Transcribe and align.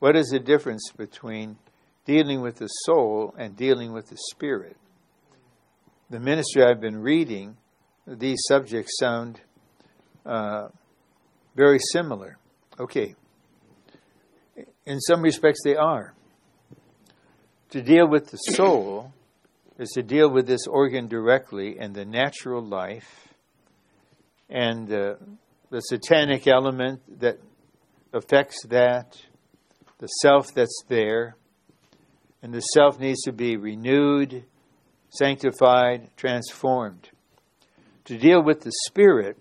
What 0.00 0.16
is 0.16 0.30
the 0.30 0.40
difference 0.40 0.90
between 0.96 1.58
dealing 2.06 2.40
with 2.40 2.56
the 2.56 2.66
soul 2.66 3.34
and 3.38 3.54
dealing 3.54 3.92
with 3.92 4.08
the 4.08 4.16
spirit? 4.30 4.76
The 6.08 6.18
ministry 6.18 6.64
I've 6.64 6.80
been 6.80 7.00
reading, 7.00 7.58
these 8.06 8.40
subjects 8.48 8.98
sound 8.98 9.42
uh, 10.24 10.68
very 11.54 11.78
similar. 11.92 12.38
Okay. 12.78 13.14
In 14.86 15.00
some 15.00 15.20
respects, 15.20 15.60
they 15.62 15.76
are. 15.76 16.14
To 17.70 17.82
deal 17.82 18.08
with 18.08 18.30
the 18.30 18.38
soul 18.38 19.12
is 19.78 19.90
to 19.90 20.02
deal 20.02 20.30
with 20.30 20.46
this 20.46 20.66
organ 20.66 21.08
directly 21.08 21.78
and 21.78 21.94
the 21.94 22.06
natural 22.06 22.62
life 22.62 23.28
and 24.48 24.90
uh, 24.90 25.14
the 25.68 25.80
satanic 25.80 26.48
element 26.48 27.20
that 27.20 27.38
affects 28.12 28.64
that, 28.68 29.16
the 30.00 30.06
self 30.06 30.52
that's 30.54 30.82
there, 30.88 31.36
and 32.42 32.54
the 32.54 32.60
self 32.60 32.98
needs 32.98 33.20
to 33.22 33.32
be 33.32 33.56
renewed, 33.58 34.44
sanctified, 35.10 36.08
transformed. 36.16 37.10
To 38.06 38.16
deal 38.16 38.42
with 38.42 38.62
the 38.62 38.72
spirit 38.86 39.36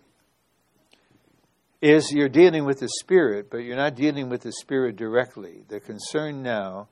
is 1.82 2.12
you're 2.12 2.28
dealing 2.28 2.66
with 2.66 2.80
the 2.80 2.90
spirit, 3.00 3.50
but 3.50 3.60
you're 3.60 3.78
not 3.78 3.96
dealing 3.96 4.28
with 4.28 4.42
the 4.42 4.52
spirit 4.52 4.98
directly. 4.98 5.64
The 5.70 5.80
concern 5.80 6.44
now 6.44 6.90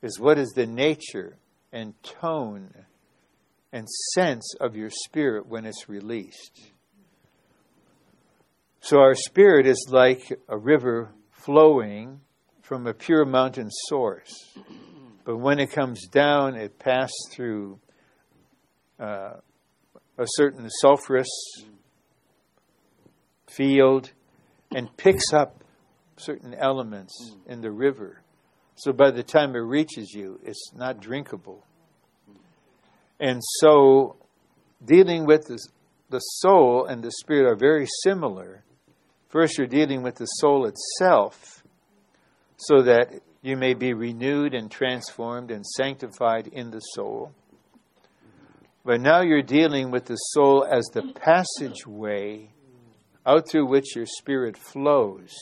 is 0.00 0.18
what 0.18 0.38
is 0.38 0.52
the 0.56 0.66
nature 0.66 1.36
and 1.70 1.92
tone 2.02 2.70
and 3.70 3.86
sense 4.14 4.54
of 4.58 4.76
your 4.76 4.88
spirit 4.90 5.46
when 5.46 5.66
it's 5.66 5.90
released. 5.90 6.72
So 8.80 8.98
our 8.98 9.14
spirit 9.14 9.66
is 9.66 9.88
like 9.90 10.22
a 10.48 10.56
river 10.56 11.10
flowing 11.32 12.22
from 12.70 12.86
a 12.86 12.94
pure 12.94 13.24
mountain 13.24 13.68
source. 13.88 14.56
But 15.24 15.38
when 15.38 15.58
it 15.58 15.72
comes 15.72 16.06
down, 16.06 16.54
it 16.54 16.78
passes 16.78 17.28
through 17.32 17.80
uh, 19.00 19.38
a 20.16 20.24
certain 20.24 20.68
sulfurous 20.80 21.26
field 23.50 24.12
and 24.72 24.96
picks 24.96 25.32
up 25.32 25.64
certain 26.16 26.54
elements 26.54 27.34
in 27.44 27.60
the 27.60 27.72
river. 27.72 28.22
So 28.76 28.92
by 28.92 29.10
the 29.10 29.24
time 29.24 29.56
it 29.56 29.58
reaches 29.58 30.12
you, 30.14 30.38
it's 30.44 30.70
not 30.72 31.00
drinkable. 31.00 31.66
And 33.18 33.40
so 33.58 34.14
dealing 34.84 35.26
with 35.26 35.48
the, 35.48 35.58
the 36.08 36.20
soul 36.20 36.86
and 36.86 37.02
the 37.02 37.10
spirit 37.10 37.50
are 37.50 37.56
very 37.56 37.88
similar 38.04 38.62
First, 39.30 39.58
you're 39.58 39.68
dealing 39.68 40.02
with 40.02 40.16
the 40.16 40.26
soul 40.26 40.66
itself 40.66 41.59
so 42.60 42.82
that 42.82 43.22
you 43.42 43.56
may 43.56 43.74
be 43.74 43.94
renewed 43.94 44.54
and 44.54 44.70
transformed 44.70 45.50
and 45.50 45.64
sanctified 45.64 46.46
in 46.46 46.70
the 46.70 46.80
soul. 46.80 47.32
But 48.84 49.00
now 49.00 49.22
you're 49.22 49.42
dealing 49.42 49.90
with 49.90 50.06
the 50.06 50.16
soul 50.16 50.66
as 50.70 50.86
the 50.92 51.12
passageway 51.14 52.50
out 53.26 53.48
through 53.48 53.66
which 53.66 53.94
your 53.94 54.06
spirit 54.06 54.56
flows. 54.56 55.34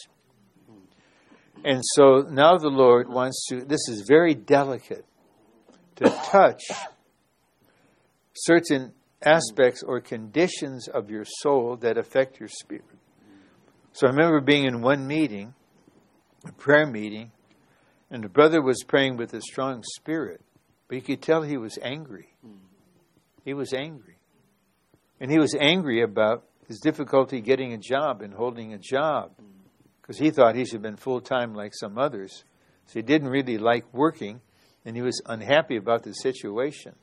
And 1.64 1.82
so 1.84 2.26
now 2.30 2.56
the 2.56 2.68
Lord 2.68 3.08
wants 3.08 3.46
to, 3.48 3.64
this 3.64 3.88
is 3.88 4.04
very 4.06 4.34
delicate, 4.34 5.04
to 5.96 6.04
touch 6.26 6.62
certain 8.32 8.92
aspects 9.22 9.82
or 9.82 10.00
conditions 10.00 10.86
of 10.86 11.10
your 11.10 11.24
soul 11.24 11.76
that 11.78 11.98
affect 11.98 12.38
your 12.38 12.48
spirit. 12.48 12.84
So 13.92 14.06
I 14.06 14.10
remember 14.10 14.40
being 14.40 14.64
in 14.64 14.80
one 14.80 15.06
meeting, 15.06 15.54
a 16.48 16.52
prayer 16.52 16.86
meeting, 16.86 17.30
and 18.10 18.24
the 18.24 18.28
brother 18.28 18.62
was 18.62 18.82
praying 18.86 19.16
with 19.16 19.34
a 19.34 19.40
strong 19.40 19.82
spirit, 19.96 20.40
but 20.88 20.96
you 20.96 21.02
could 21.02 21.22
tell 21.22 21.42
he 21.42 21.56
was 21.56 21.78
angry. 21.82 22.34
He 23.44 23.54
was 23.54 23.72
angry. 23.72 24.16
And 25.20 25.30
he 25.30 25.38
was 25.38 25.54
angry 25.58 26.02
about 26.02 26.44
his 26.66 26.78
difficulty 26.80 27.40
getting 27.40 27.72
a 27.72 27.78
job 27.78 28.22
and 28.22 28.32
holding 28.32 28.72
a 28.72 28.78
job 28.78 29.32
because 30.00 30.18
he 30.18 30.30
thought 30.30 30.54
he 30.54 30.64
should 30.64 30.74
have 30.74 30.82
been 30.82 30.96
full 30.96 31.20
time 31.20 31.54
like 31.54 31.72
some 31.74 31.98
others. 31.98 32.44
So 32.86 32.94
he 32.94 33.02
didn't 33.02 33.28
really 33.28 33.58
like 33.58 33.92
working 33.92 34.40
and 34.84 34.94
he 34.94 35.02
was 35.02 35.20
unhappy 35.26 35.76
about 35.76 36.02
the 36.02 36.12
situation. 36.12 36.94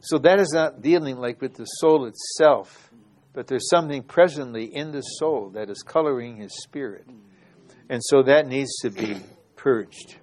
So 0.00 0.18
that 0.18 0.38
is 0.38 0.52
not 0.52 0.82
dealing 0.82 1.18
like 1.18 1.40
with 1.40 1.54
the 1.54 1.64
soul 1.64 2.06
itself 2.06 2.90
but 3.32 3.46
there's 3.46 3.68
something 3.68 4.02
presently 4.02 4.64
in 4.64 4.90
the 4.92 5.02
soul 5.02 5.50
that 5.50 5.70
is 5.70 5.82
coloring 5.82 6.36
his 6.36 6.52
spirit. 6.62 7.06
And 7.90 8.00
so 8.04 8.22
that 8.22 8.46
needs 8.46 8.70
to 8.82 8.90
be 8.90 9.16
purged. 9.56 10.14